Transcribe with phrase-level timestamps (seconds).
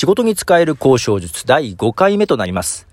[0.00, 2.88] 仕事に使える交渉術第5回目となります。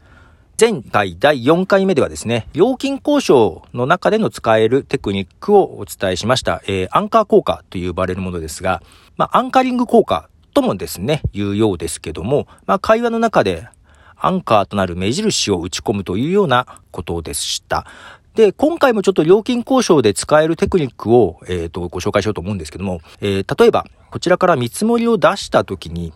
[0.59, 6.61] 前回第4回目ではですね、料金交渉の中での使えるテクニックをお伝えしました。
[6.67, 8.83] えー、アンカー効果と呼ばれるものですが、
[9.15, 13.69] まあ、アンカリング効果ともですね、言うようですけども、まあ、会話の中で
[14.17, 17.87] アンカーとなる目印を打ち込むというようなことでした。
[18.35, 26.11] で、今回もちょっと料金交渉で使えるテクニックを、えっ、ー、と、ご紹介しようと思うんですけども、えー、例えば、こちらから見積もりを出したときに、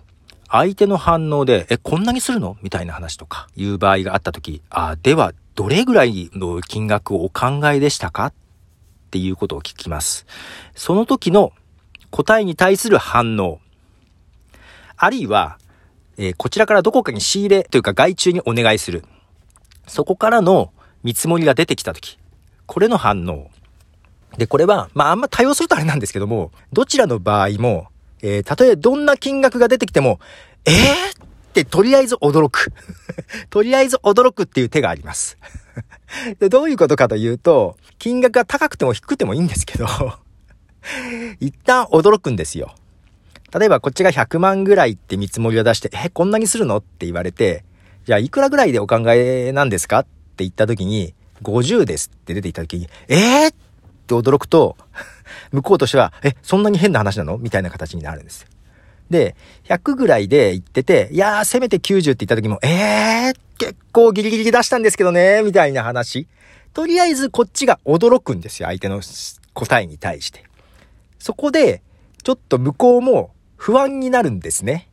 [0.51, 2.57] 相手の反応で、え、こんなにするの？
[2.61, 8.27] みたいな話とか、いう場合があったとき、あ、では、どれぐらいの金額をお考えでしたか？
[8.27, 8.33] っ
[9.11, 10.25] ていうことを聞きます。
[10.75, 11.53] その時の
[12.09, 13.59] 答えに対する反応。
[14.97, 15.57] あるいは、
[16.17, 19.03] えー、こちらからどこかに仕入れというか外注にお願いする。
[19.87, 20.71] そこからの
[21.03, 22.17] 見積もりが出てきた時、
[22.65, 23.49] これの反応。
[24.37, 27.87] で、これは、まああんま多用するとあれなんですけども、どちらの場合も、
[28.21, 30.19] えー、たとえどんな金額が出てきても、
[30.65, 32.71] えー、ってとりあえず驚く。
[33.49, 35.37] とりあえず驚くっていう手があります
[36.39, 36.49] で。
[36.49, 39.85] どういうことかというと、金額が高くても低くてもいいんですけど
[41.39, 42.75] 一旦驚くんですよ。
[43.53, 46.77] 例えばこっちが100万ぐらいって見積もりを出して、え、こんなにするの？
[46.77, 47.65] って言われて、
[48.05, 49.99] じゃあいくらぐらいでお考えなんですか？
[49.99, 50.09] って
[50.43, 53.53] 言った時に、50ですって出てきた時に、えー、っ
[54.21, 54.77] て驚くと
[55.51, 57.37] 向こうとしては、え、そんなに変な話なの？
[57.37, 58.47] みたいな形になるんですよ
[59.11, 66.27] で、100ぐらいで言ってて、いやー、せめて90って言った時も、えー、結構ギリギリ出したんですけどね、みたいな話。
[66.73, 69.01] とりあえずこっちが驚くんですよ、相手の
[69.53, 70.45] 答えに対して。
[71.19, 71.81] そこで、
[72.23, 74.87] ちょっと向こうも不安になるんですね。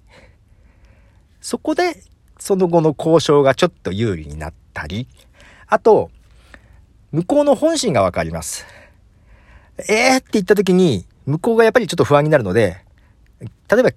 [1.41, 2.03] そこで、
[2.39, 5.09] その後の交渉がちょっと有利になったり、
[5.69, 6.11] あと、
[7.13, 8.67] 向こうの本心がわかります。
[9.89, 12.85] えーって言った時に、向こうがやっぱりちょっと不安になるので、
[13.41, 13.91] 例えば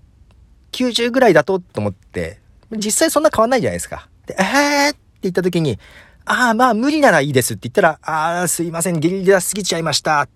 [0.71, 2.39] 90ぐらいだとと思って、
[2.71, 4.07] 実際そんな変わんないじゃないですか。
[4.25, 5.79] で、えーって言った時に、
[6.25, 10.21] ああ、まあ無理ならいいですって言ったら、ああ、すいません、ギリギリ出すぎちゃいました。
[10.21, 10.31] って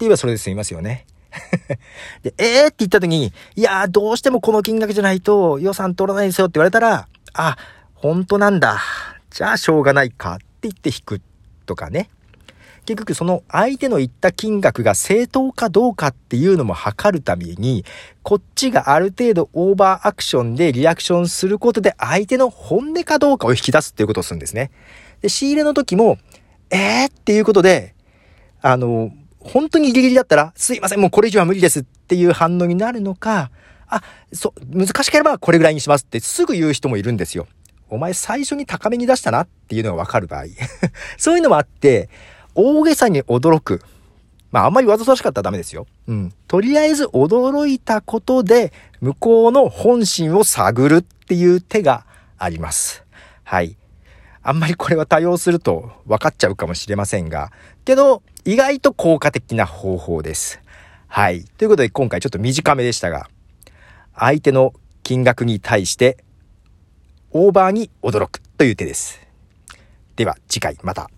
[0.00, 1.06] 言えばそれで済みますよね。
[2.22, 7.56] で、えーって言った時に、いやーどうしてもこの金額じゃないと予算取らないですよって言われたら、あ、
[7.94, 8.80] 本当なんだ。
[9.30, 11.20] じゃあしょうがないかって言って引く
[11.66, 12.10] とかね。
[12.84, 17.84] 結局その相手の言った金額が正当かどうかっていうのも測るために、
[18.22, 24.70] こっちがある程度オーバーアクションでリアクションすることで相手の本音かどうかを引き出すっていうことをするんですね。
[25.22, 26.18] で、仕入れの時も、
[26.70, 27.94] えーっていうことで、
[28.60, 33.50] あの、本当にギリギリだったら、すいません、もうこれ以上は無理ですっていう反応になるのか、
[33.88, 34.02] あ、
[34.32, 37.46] そう、難しければこれぐらいにしますってすぐ言う人もいるんですよ。
[37.88, 40.44] お前最初に高めに出したなっていうのがわかる場合。
[41.16, 42.08] そういうのもあって、
[42.54, 43.82] 大げさに驚く。
[44.50, 45.86] まあ、あんまりわざとらしかったらダメですよ。
[46.06, 46.32] うん。
[46.46, 52.06] とりあえず驚いたことで、向こうの本心を探るっていう手が
[52.38, 53.04] あります。
[53.42, 53.76] はい。
[54.42, 57.50] あんまりこれは多用すると分かっちゃうかもしれませんが、
[57.84, 60.60] けど、意外と効果的な方法です。
[61.08, 61.44] はい。
[61.44, 63.28] ということで今回ちょっと短めでしたが、
[64.14, 66.18] 相手の金額に対して
[67.30, 69.20] オーバーに驚くという手です。
[70.16, 71.10] では次回また。